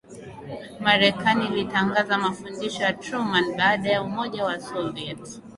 Marekani 0.79 1.45
ilitangaza 1.47 2.17
Mafundisho 2.17 2.83
ya 2.83 2.93
Truman 2.93 3.57
baada 3.57 3.89
ya 3.89 4.01
Umoja 4.03 4.43
wa 4.45 4.59
Soviet 4.59 5.41